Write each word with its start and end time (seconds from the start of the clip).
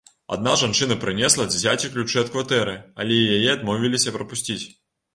Адна 0.35 0.53
жанчына 0.61 0.97
прынесла 1.03 1.45
дзіцяці 1.51 1.93
ключы 1.97 2.19
ад 2.23 2.33
кватэры, 2.33 2.77
але 3.05 3.23
і 3.23 3.31
яе 3.39 3.49
адмовіліся 3.57 4.19
прапусціць. 4.21 4.63